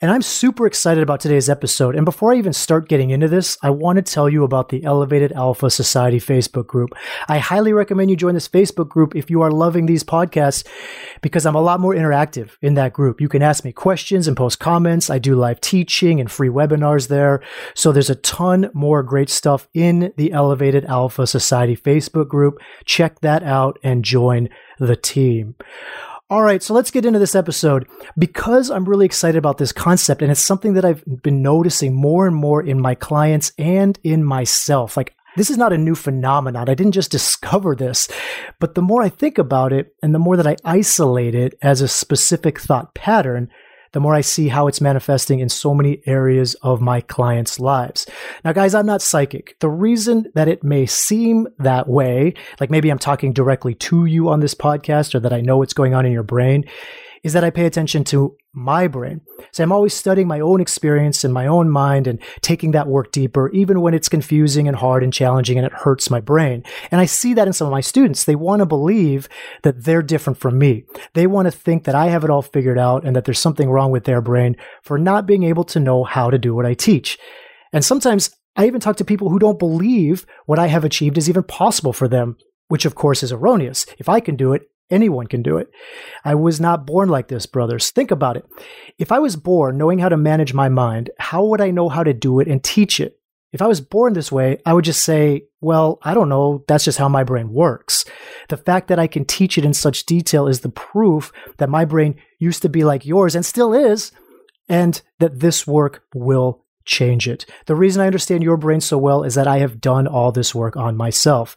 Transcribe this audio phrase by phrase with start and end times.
[0.00, 1.94] and I'm super excited about today's episode.
[1.94, 4.82] And before I even start getting into this, I want to tell you about the
[4.82, 6.90] Elevated Alpha Society Facebook group.
[7.28, 10.66] I highly recommend you join this Facebook group if you are loving these podcasts
[11.20, 13.20] because I'm a lot more interactive in that group.
[13.20, 15.10] You can ask me questions and post comments.
[15.10, 17.42] I do live teaching and free webinars there.
[17.74, 22.58] So there's a ton more great stuff in the Elevated Alpha Society Facebook group.
[22.86, 25.56] Check that out and join the team.
[26.30, 27.88] All right, so let's get into this episode.
[28.16, 32.24] Because I'm really excited about this concept, and it's something that I've been noticing more
[32.28, 34.96] and more in my clients and in myself.
[34.96, 36.68] Like, this is not a new phenomenon.
[36.68, 38.08] I didn't just discover this,
[38.60, 41.80] but the more I think about it and the more that I isolate it as
[41.80, 43.50] a specific thought pattern,
[43.92, 48.06] the more I see how it's manifesting in so many areas of my clients' lives.
[48.44, 49.56] Now, guys, I'm not psychic.
[49.60, 54.28] The reason that it may seem that way, like maybe I'm talking directly to you
[54.28, 56.64] on this podcast or that I know what's going on in your brain,
[57.22, 59.20] is that I pay attention to my brain.
[59.52, 63.12] So I'm always studying my own experience and my own mind and taking that work
[63.12, 66.64] deeper, even when it's confusing and hard and challenging and it hurts my brain.
[66.90, 68.24] And I see that in some of my students.
[68.24, 69.28] They want to believe
[69.62, 70.84] that they're different from me.
[71.14, 73.70] They want to think that I have it all figured out and that there's something
[73.70, 76.74] wrong with their brain for not being able to know how to do what I
[76.74, 77.18] teach.
[77.72, 81.28] And sometimes I even talk to people who don't believe what I have achieved is
[81.28, 82.36] even possible for them
[82.70, 83.84] which of course is erroneous.
[83.98, 85.70] If I can do it, Anyone can do it.
[86.24, 87.90] I was not born like this, brothers.
[87.90, 88.44] Think about it.
[88.98, 92.02] If I was born knowing how to manage my mind, how would I know how
[92.02, 93.16] to do it and teach it?
[93.52, 96.64] If I was born this way, I would just say, well, I don't know.
[96.68, 98.04] That's just how my brain works.
[98.48, 101.84] The fact that I can teach it in such detail is the proof that my
[101.84, 104.12] brain used to be like yours and still is,
[104.68, 107.44] and that this work will change it.
[107.66, 110.54] The reason I understand your brain so well is that I have done all this
[110.54, 111.56] work on myself.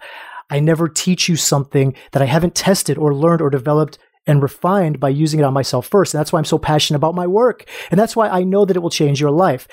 [0.53, 3.97] I never teach you something that I haven't tested or learned or developed
[4.27, 6.13] and refined by using it on myself first.
[6.13, 7.65] And that's why I'm so passionate about my work.
[7.89, 9.67] And that's why I know that it will change your life.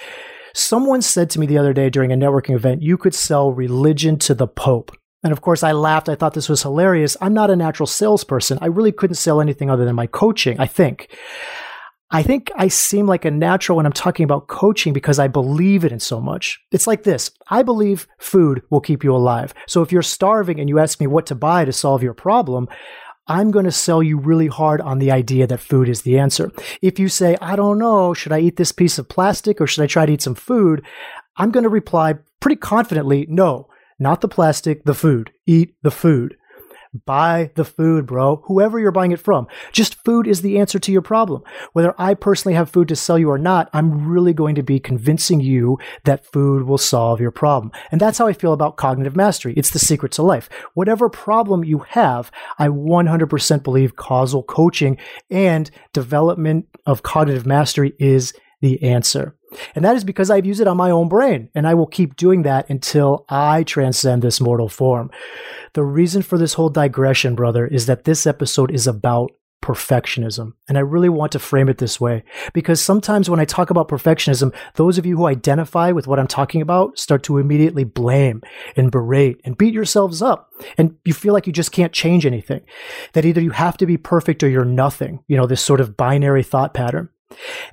[0.55, 4.19] Someone said to me the other day during a networking event, you could sell religion
[4.21, 4.97] to the Pope.
[5.23, 6.09] And of course, I laughed.
[6.09, 7.15] I thought this was hilarious.
[7.21, 8.59] I'm not a natural salesperson.
[8.63, 11.15] I really couldn't sell anything other than my coaching, I think.
[12.13, 15.85] I think I seem like a natural when I'm talking about coaching because I believe
[15.85, 16.61] it in so much.
[16.73, 17.31] It's like this.
[17.49, 19.55] I believe food will keep you alive.
[19.69, 22.69] So if you're starving and you ask me what to buy to solve your problem,
[23.29, 26.51] I'm going to sell you really hard on the idea that food is the answer.
[26.83, 29.85] If you say, I don't know, should I eat this piece of plastic or should
[29.85, 30.85] I try to eat some food?
[31.37, 33.69] I'm going to reply pretty confidently, no,
[34.01, 35.31] not the plastic, the food.
[35.47, 36.37] Eat the food.
[37.07, 38.43] Buy the food, bro.
[38.47, 39.47] Whoever you're buying it from.
[39.71, 41.43] Just food is the answer to your problem.
[41.73, 44.81] Whether I personally have food to sell you or not, I'm really going to be
[44.81, 47.71] convincing you that food will solve your problem.
[47.93, 49.55] And that's how I feel about cognitive mastery.
[49.57, 50.49] It's the secret to life.
[50.75, 54.99] Whatever problem you have, I 100% believe causal coaching
[55.31, 59.37] and development of cognitive mastery is the answer.
[59.75, 62.17] And that is because I've used it on my own brain, and I will keep
[62.17, 65.11] doing that until I transcend this mortal form.
[65.73, 69.33] The reason for this whole digression, brother, is that this episode is about
[69.63, 70.55] perfectionism.
[70.69, 73.89] And I really want to frame it this way because sometimes when I talk about
[73.89, 78.41] perfectionism, those of you who identify with what I'm talking about start to immediately blame
[78.77, 80.51] and berate and beat yourselves up.
[80.79, 82.63] And you feel like you just can't change anything.
[83.13, 85.23] That either you have to be perfect or you're nothing.
[85.29, 87.11] You know, this sort of binary thought pattern.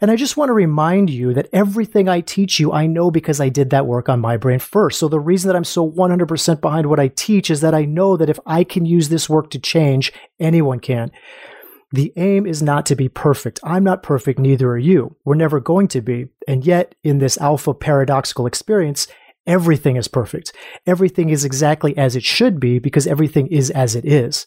[0.02, 3.42] And I just want to remind you that everything I teach you, I know because
[3.42, 5.00] I did that work on my brain first.
[5.00, 8.18] So the reason that I'm so 100% behind what I teach is that I know
[8.18, 11.12] that if I can use this work to change, anyone can.
[11.92, 13.60] The aim is not to be perfect.
[13.64, 15.16] I'm not perfect, neither are you.
[15.24, 16.28] We're never going to be.
[16.48, 19.08] And yet, in this alpha paradoxical experience,
[19.46, 20.54] everything is perfect.
[20.86, 24.46] Everything is exactly as it should be because everything is as it is.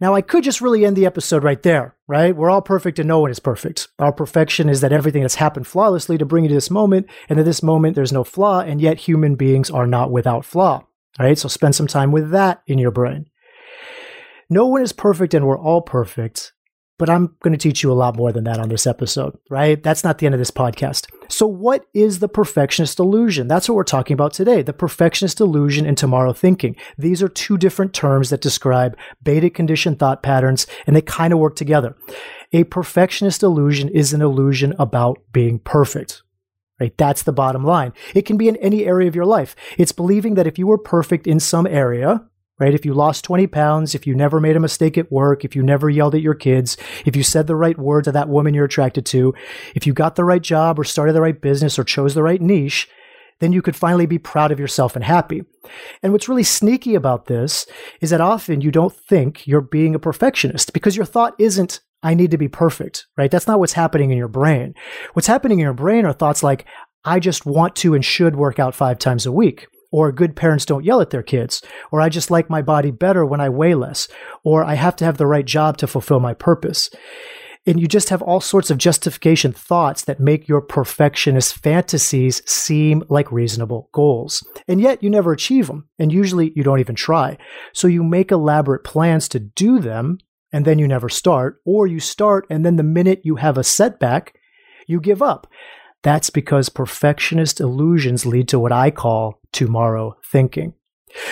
[0.00, 2.34] Now, I could just really end the episode right there, right?
[2.34, 3.88] We're all perfect and no one is perfect.
[3.98, 7.38] Our perfection is that everything has happened flawlessly to bring you to this moment, and
[7.38, 10.86] at this moment, there's no flaw, and yet human beings are not without flaw.
[11.18, 13.26] Right, so spend some time with that in your brain.
[14.50, 16.53] No one is perfect, and we're all perfect.
[16.96, 19.82] But I'm going to teach you a lot more than that on this episode, right?
[19.82, 21.08] That's not the end of this podcast.
[21.28, 23.48] So, what is the perfectionist illusion?
[23.48, 26.76] That's what we're talking about today the perfectionist illusion and tomorrow thinking.
[26.96, 31.40] These are two different terms that describe beta conditioned thought patterns, and they kind of
[31.40, 31.96] work together.
[32.52, 36.22] A perfectionist illusion is an illusion about being perfect.
[36.80, 36.96] right?
[36.96, 37.92] That's the bottom line.
[38.14, 39.56] It can be in any area of your life.
[39.78, 42.24] It's believing that if you were perfect in some area,
[42.58, 42.74] right?
[42.74, 45.62] If you lost 20 pounds, if you never made a mistake at work, if you
[45.62, 48.64] never yelled at your kids, if you said the right word to that woman you're
[48.64, 49.34] attracted to,
[49.74, 52.40] if you got the right job or started the right business or chose the right
[52.40, 52.88] niche,
[53.40, 55.42] then you could finally be proud of yourself and happy.
[56.02, 57.66] And what's really sneaky about this
[58.00, 62.14] is that often you don't think you're being a perfectionist because your thought isn't, I
[62.14, 63.30] need to be perfect, right?
[63.30, 64.74] That's not what's happening in your brain.
[65.14, 66.66] What's happening in your brain are thoughts like,
[67.04, 70.66] I just want to and should work out five times a week or good parents
[70.66, 71.62] don't yell at their kids,
[71.92, 74.08] or I just like my body better when I weigh less,
[74.42, 76.90] or I have to have the right job to fulfill my purpose.
[77.64, 83.04] And you just have all sorts of justification thoughts that make your perfectionist fantasies seem
[83.08, 84.44] like reasonable goals.
[84.66, 85.88] And yet you never achieve them.
[85.96, 87.38] And usually you don't even try.
[87.72, 90.18] So you make elaborate plans to do them,
[90.52, 93.62] and then you never start, or you start, and then the minute you have a
[93.62, 94.34] setback,
[94.88, 95.46] you give up.
[96.02, 100.74] That's because perfectionist illusions lead to what I call tomorrow thinking.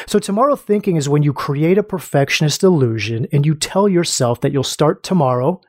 [0.06, 4.52] So, tomorrow thinking is when you create a perfectionist illusion and you tell yourself that
[4.52, 5.60] you'll start tomorrow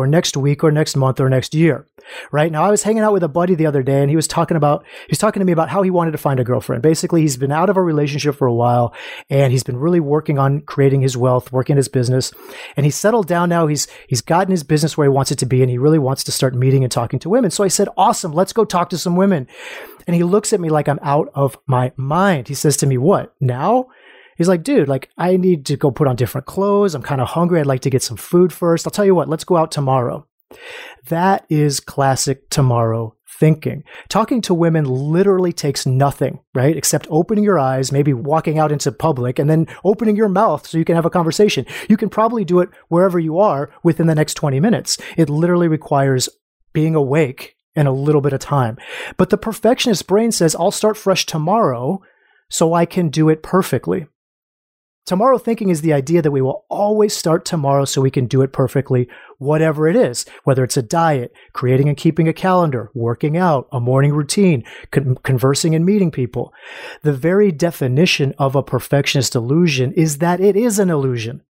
[0.00, 1.86] or next week or next month or next year.
[2.32, 4.26] Right now, I was hanging out with a buddy the other day and he was
[4.26, 6.82] talking about, he was talking to me about how he wanted to find a girlfriend.
[6.82, 8.94] Basically, he's been out of a relationship for a while
[9.28, 12.32] and he's been really working on creating his wealth, working his business.
[12.78, 13.66] And he's settled down now.
[13.66, 16.24] He's, he's gotten his business where he wants it to be and he really wants
[16.24, 17.50] to start meeting and talking to women.
[17.50, 18.32] So I said, awesome.
[18.32, 19.46] Let's go talk to some women.
[20.06, 22.48] And he looks at me like I'm out of my mind.
[22.48, 23.88] He says to me, what now?
[24.40, 26.94] He's like, dude, like I need to go put on different clothes.
[26.94, 27.60] I'm kind of hungry.
[27.60, 28.86] I'd like to get some food first.
[28.86, 30.26] I'll tell you what, let's go out tomorrow.
[31.08, 33.84] That is classic tomorrow thinking.
[34.08, 36.74] Talking to women literally takes nothing, right?
[36.74, 40.78] Except opening your eyes, maybe walking out into public and then opening your mouth so
[40.78, 41.66] you can have a conversation.
[41.90, 44.96] You can probably do it wherever you are within the next 20 minutes.
[45.18, 46.30] It literally requires
[46.72, 48.78] being awake and a little bit of time.
[49.18, 52.00] But the perfectionist brain says, I'll start fresh tomorrow
[52.48, 54.06] so I can do it perfectly.
[55.10, 58.42] Tomorrow thinking is the idea that we will always start tomorrow so we can do
[58.42, 59.08] it perfectly,
[59.38, 63.80] whatever it is, whether it's a diet, creating and keeping a calendar, working out, a
[63.80, 64.62] morning routine,
[64.92, 66.54] con- conversing and meeting people.
[67.02, 71.42] The very definition of a perfectionist illusion is that it is an illusion.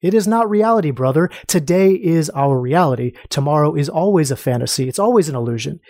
[0.00, 1.28] It is not reality, brother.
[1.48, 3.14] Today is our reality.
[3.30, 4.86] Tomorrow is always a fantasy.
[4.88, 5.80] It's always an illusion.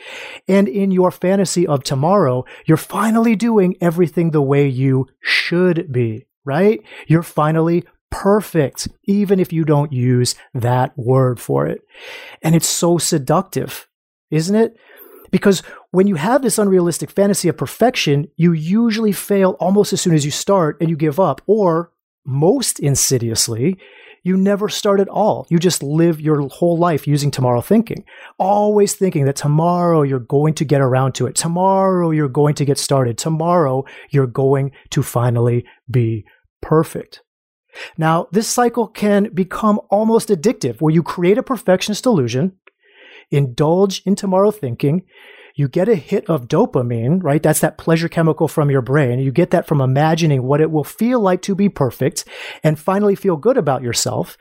[0.48, 6.24] And in your fantasy of tomorrow, you're finally doing everything the way you should be
[6.46, 6.80] right?
[7.06, 11.82] You're finally perfect, even if you don't use that word for it.
[12.42, 13.88] And it's so seductive,
[14.30, 14.76] isn't it?
[15.30, 20.14] Because when you have this unrealistic fantasy of perfection, you usually fail almost as soon
[20.14, 21.42] as you start and you give up.
[21.46, 21.90] Or
[22.24, 23.76] most insidiously,
[24.26, 25.46] you never start at all.
[25.50, 28.04] You just live your whole life using tomorrow thinking,
[28.38, 31.36] always thinking that tomorrow you're going to get around to it.
[31.36, 33.18] Tomorrow you're going to get started.
[33.18, 36.24] Tomorrow you're going to finally be
[36.60, 37.22] perfect.
[37.98, 42.52] Now, this cycle can become almost addictive where you create a perfectionist illusion,
[43.30, 45.04] indulge in tomorrow thinking,
[45.56, 47.42] you get a hit of dopamine, right?
[47.42, 49.18] That's that pleasure chemical from your brain.
[49.20, 52.26] You get that from imagining what it will feel like to be perfect
[52.62, 54.36] and finally feel good about yourself.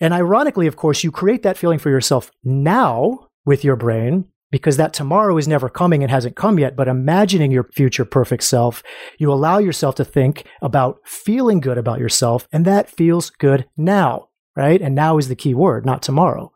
[0.00, 4.76] And ironically, of course, you create that feeling for yourself now with your brain because
[4.76, 6.76] that tomorrow is never coming and hasn't come yet.
[6.76, 8.82] But imagining your future perfect self,
[9.18, 14.28] you allow yourself to think about feeling good about yourself, and that feels good now,
[14.56, 14.80] right?
[14.80, 16.52] And now is the key word, not tomorrow.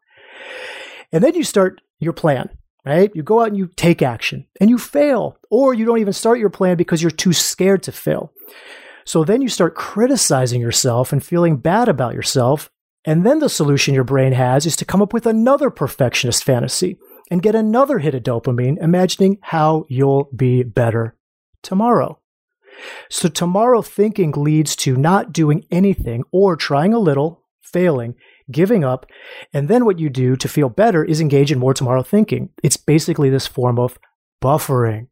[1.13, 2.49] And then you start your plan,
[2.85, 3.11] right?
[3.15, 6.39] You go out and you take action and you fail, or you don't even start
[6.39, 8.33] your plan because you're too scared to fail.
[9.05, 12.71] So then you start criticizing yourself and feeling bad about yourself.
[13.05, 16.99] And then the solution your brain has is to come up with another perfectionist fantasy
[17.33, 21.17] and get another hit of dopamine, imagining how you'll be better
[21.63, 22.19] tomorrow.
[23.09, 28.17] So, tomorrow thinking leads to not doing anything or trying a little, failing,
[28.51, 29.07] giving up.
[29.51, 32.51] And then what you do to feel better is engage in more tomorrow thinking.
[32.63, 33.99] It's basically this form of
[34.43, 35.07] buffering.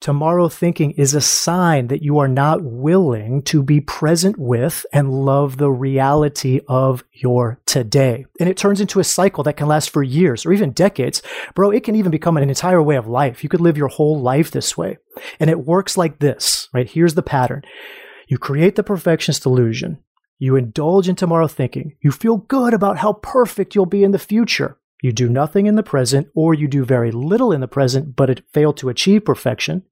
[0.00, 5.12] Tomorrow thinking is a sign that you are not willing to be present with and
[5.12, 8.24] love the reality of your today.
[8.40, 11.20] And it turns into a cycle that can last for years or even decades.
[11.54, 13.44] Bro, it can even become an entire way of life.
[13.44, 14.96] You could live your whole life this way.
[15.38, 16.88] And it works like this, right?
[16.88, 17.62] Here's the pattern.
[18.26, 19.98] You create the perfectionist illusion.
[20.38, 21.96] You indulge in tomorrow thinking.
[22.00, 24.78] You feel good about how perfect you'll be in the future.
[25.02, 28.28] You do nothing in the present, or you do very little in the present, but
[28.28, 29.82] it failed to achieve perfection.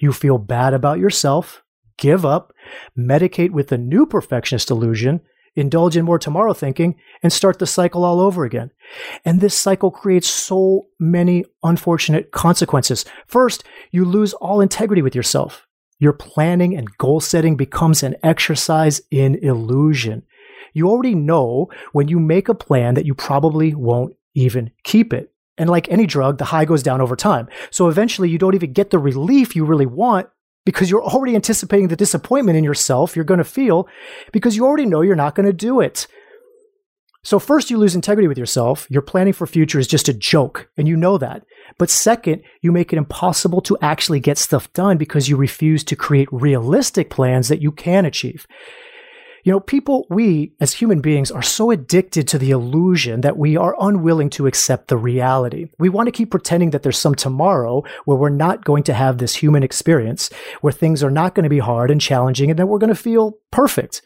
[0.00, 1.62] You feel bad about yourself,
[1.98, 2.52] give up,
[2.96, 5.20] medicate with the new perfectionist illusion,
[5.54, 8.70] indulge in more tomorrow thinking, and start the cycle all over again.
[9.24, 13.04] And this cycle creates so many unfortunate consequences.
[13.26, 15.66] First, you lose all integrity with yourself.
[15.98, 20.24] Your planning and goal setting becomes an exercise in illusion.
[20.74, 25.32] You already know when you make a plan that you probably won't even keep it.
[25.58, 27.48] And like any drug, the high goes down over time.
[27.70, 30.28] So eventually you don't even get the relief you really want
[30.64, 33.88] because you're already anticipating the disappointment in yourself you're going to feel
[34.32, 36.06] because you already know you're not going to do it.
[37.26, 38.86] So, first, you lose integrity with yourself.
[38.88, 41.42] Your planning for future is just a joke, and you know that.
[41.76, 45.96] But second, you make it impossible to actually get stuff done because you refuse to
[45.96, 48.46] create realistic plans that you can achieve.
[49.46, 53.56] You know, people, we as human beings are so addicted to the illusion that we
[53.56, 55.66] are unwilling to accept the reality.
[55.78, 59.18] We want to keep pretending that there's some tomorrow where we're not going to have
[59.18, 60.30] this human experience,
[60.62, 62.96] where things are not going to be hard and challenging, and that we're going to
[62.96, 64.02] feel perfect.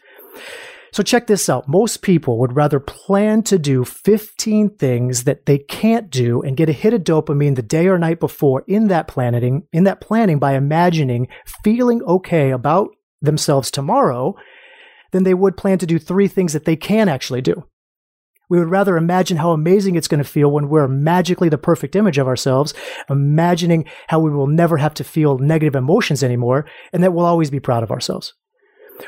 [0.93, 1.67] So check this out.
[1.67, 6.69] Most people would rather plan to do 15 things that they can't do and get
[6.69, 10.37] a hit of dopamine the day or night before in that planning, in that planning
[10.37, 11.29] by imagining
[11.63, 12.91] feeling okay about
[13.23, 14.35] themselves tomorrow
[15.11, 17.65] than they would plan to do three things that they can actually do.
[18.49, 21.95] We would rather imagine how amazing it's going to feel when we're magically the perfect
[21.95, 22.73] image of ourselves,
[23.09, 27.49] imagining how we will never have to feel negative emotions anymore, and that we'll always
[27.49, 28.33] be proud of ourselves.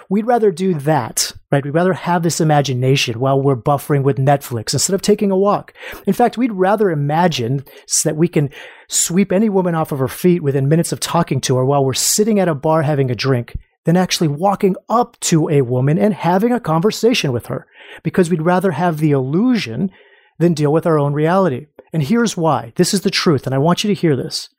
[0.09, 1.63] We'd rather do that, right?
[1.63, 5.73] We'd rather have this imagination while we're buffering with Netflix instead of taking a walk.
[6.07, 8.49] In fact, we'd rather imagine so that we can
[8.87, 11.93] sweep any woman off of her feet within minutes of talking to her while we're
[11.93, 16.13] sitting at a bar having a drink than actually walking up to a woman and
[16.13, 17.67] having a conversation with her
[18.01, 19.91] because we'd rather have the illusion
[20.39, 21.67] than deal with our own reality.
[21.91, 22.73] And here's why.
[22.75, 24.49] This is the truth, and I want you to hear this.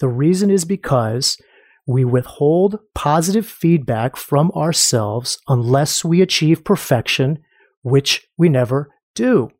[0.00, 1.38] The reason is because
[1.86, 7.38] we withhold positive feedback from ourselves unless we achieve perfection,
[7.82, 9.50] which we never do.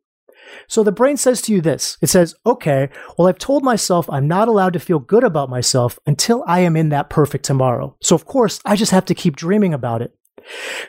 [0.67, 4.27] So the brain says to you this it says, okay, well, I've told myself I'm
[4.27, 7.95] not allowed to feel good about myself until I am in that perfect tomorrow.
[8.01, 10.15] So, of course, I just have to keep dreaming about it.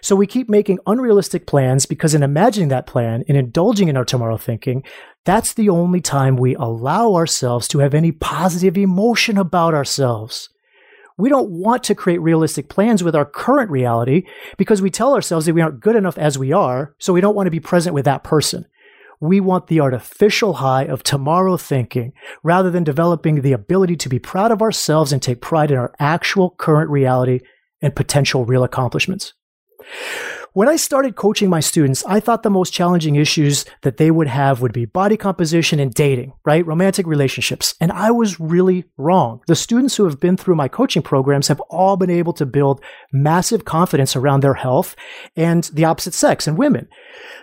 [0.00, 4.04] So we keep making unrealistic plans because in imagining that plan in indulging in our
[4.04, 4.84] tomorrow thinking,
[5.24, 10.48] that's the only time we allow ourselves to have any positive emotion about ourselves.
[11.18, 14.24] We don't want to create realistic plans with our current reality
[14.56, 17.34] because we tell ourselves that we aren't good enough as we are, so we don't
[17.34, 18.64] want to be present with that person.
[19.20, 24.18] We want the artificial high of tomorrow thinking rather than developing the ability to be
[24.18, 27.40] proud of ourselves and take pride in our actual current reality
[27.82, 29.34] and potential real accomplishments.
[30.52, 34.26] When I started coaching my students, I thought the most challenging issues that they would
[34.26, 36.66] have would be body composition and dating, right?
[36.66, 37.76] Romantic relationships.
[37.80, 39.42] And I was really wrong.
[39.46, 42.82] The students who have been through my coaching programs have all been able to build
[43.12, 44.96] massive confidence around their health
[45.36, 46.88] and the opposite sex and women.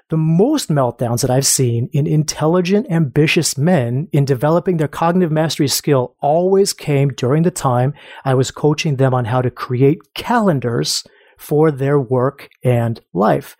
[0.09, 5.69] The most meltdowns that I've seen in intelligent, ambitious men in developing their cognitive mastery
[5.69, 7.93] skill always came during the time
[8.25, 11.05] I was coaching them on how to create calendars
[11.38, 13.56] for their work and life.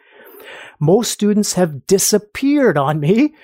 [0.80, 3.36] Most students have disappeared on me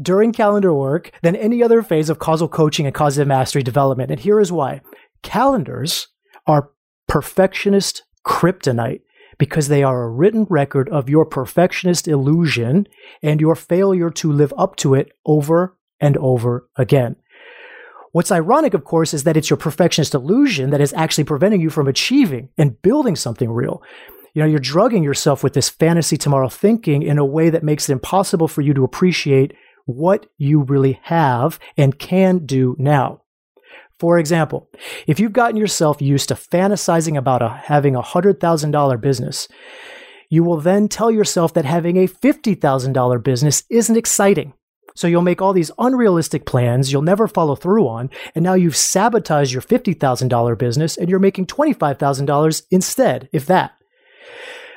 [0.00, 4.10] during calendar work than any other phase of causal coaching and cognitive mastery development.
[4.10, 4.80] And here is why
[5.22, 6.08] calendars
[6.46, 6.70] are
[7.08, 9.00] perfectionist kryptonite
[9.38, 12.86] because they are a written record of your perfectionist illusion
[13.22, 17.16] and your failure to live up to it over and over again.
[18.16, 21.68] What's ironic, of course, is that it's your perfectionist illusion that is actually preventing you
[21.68, 23.82] from achieving and building something real.
[24.32, 27.90] You know, you're drugging yourself with this fantasy tomorrow thinking in a way that makes
[27.90, 29.52] it impossible for you to appreciate
[29.84, 33.20] what you really have and can do now.
[33.98, 34.70] For example,
[35.06, 39.46] if you've gotten yourself used to fantasizing about a, having a $100,000 business,
[40.30, 44.54] you will then tell yourself that having a $50,000 business isn't exciting.
[44.96, 48.76] So you'll make all these unrealistic plans you'll never follow through on, and now you've
[48.76, 53.72] sabotaged your $50,000 business and you're making $25,000 instead, if that.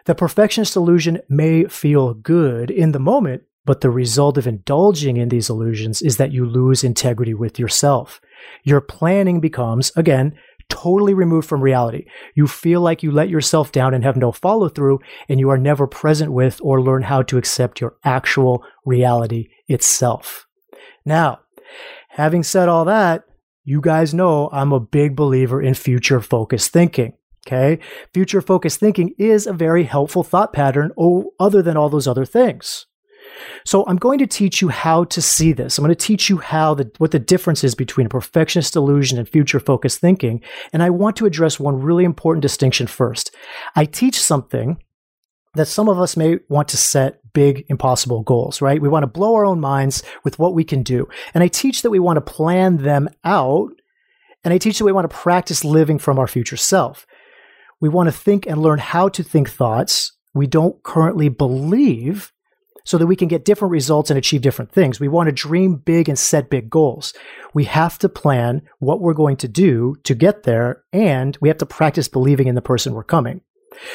[0.05, 5.29] The perfectionist illusion may feel good in the moment, but the result of indulging in
[5.29, 8.19] these illusions is that you lose integrity with yourself.
[8.63, 10.35] Your planning becomes, again,
[10.69, 12.05] totally removed from reality.
[12.35, 15.57] You feel like you let yourself down and have no follow through, and you are
[15.57, 20.47] never present with or learn how to accept your actual reality itself.
[21.05, 21.39] Now,
[22.09, 23.23] having said all that,
[23.63, 27.13] you guys know I'm a big believer in future focused thinking.
[27.47, 27.79] Okay.
[28.13, 30.91] Future focused thinking is a very helpful thought pattern,
[31.39, 32.85] other than all those other things.
[33.65, 35.77] So I'm going to teach you how to see this.
[35.77, 39.17] I'm going to teach you how the, what the difference is between a perfectionist illusion
[39.17, 40.41] and future focused thinking.
[40.73, 43.35] And I want to address one really important distinction first.
[43.75, 44.81] I teach something
[45.55, 48.81] that some of us may want to set big, impossible goals, right?
[48.81, 51.07] We want to blow our own minds with what we can do.
[51.33, 53.69] And I teach that we want to plan them out.
[54.43, 57.05] And I teach that we want to practice living from our future self.
[57.81, 62.31] We want to think and learn how to think thoughts we don't currently believe
[62.89, 64.99] so that we can get different results and achieve different things.
[64.99, 67.13] We want to dream big and set big goals.
[67.53, 71.59] We have to plan what we're going to do to get there, and we have
[71.59, 73.41] to practice believing in the person we're coming.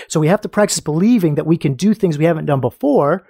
[0.06, 3.26] So we have to practice believing that we can do things we haven't done before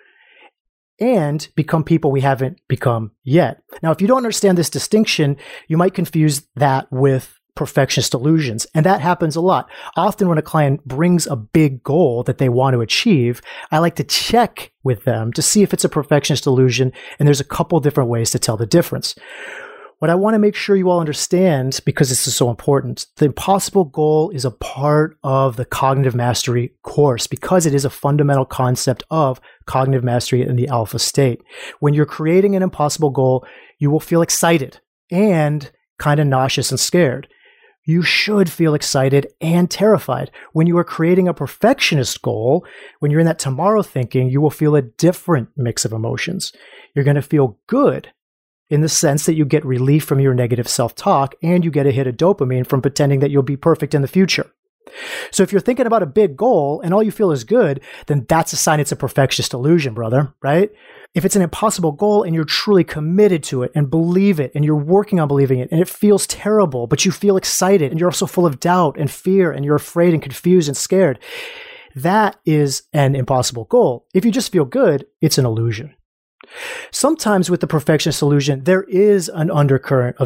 [1.01, 3.63] and become people we haven't become yet.
[3.83, 8.67] Now, if you don't understand this distinction, you might confuse that with perfectionist delusions.
[8.75, 9.69] And that happens a lot.
[9.97, 13.97] Often when a client brings a big goal that they want to achieve, I like
[13.97, 16.93] to check with them to see if it's a perfectionist delusion.
[17.19, 19.15] And there's a couple different ways to tell the difference.
[20.01, 23.27] What I want to make sure you all understand, because this is so important, the
[23.27, 28.45] impossible goal is a part of the cognitive mastery course because it is a fundamental
[28.45, 31.43] concept of cognitive mastery in the alpha state.
[31.79, 33.47] When you're creating an impossible goal,
[33.79, 34.81] you will feel excited
[35.11, 37.29] and kind of nauseous and scared
[37.85, 40.31] you should feel excited and terrified.
[40.53, 42.67] When you are creating a perfectionist goal,
[43.01, 46.53] when you're in that tomorrow thinking, you will feel a different mix of emotions.
[46.95, 48.11] You're going to feel good
[48.71, 51.87] in the sense that you get relief from your negative self talk and you get
[51.87, 54.51] a hit of dopamine from pretending that you'll be perfect in the future.
[55.31, 58.27] So if you're thinking about a big goal and all you feel is good, then
[58.29, 60.71] that's a sign it's a perfectionist illusion, brother, right?
[61.15, 64.65] If it's an impossible goal and you're truly committed to it and believe it and
[64.65, 68.09] you're working on believing it and it feels terrible, but you feel excited and you're
[68.09, 71.19] also full of doubt and fear and you're afraid and confused and scared,
[71.95, 74.07] that is an impossible goal.
[74.13, 75.95] If you just feel good, it's an illusion.
[76.91, 80.23] Sometimes with the perfectionist illusion, there is an undercurrent of